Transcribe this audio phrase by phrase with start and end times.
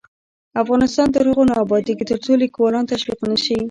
[0.61, 3.55] افغانستان تر هغو نه ابادیږي، ترڅو لیکوالان تشویق نشي.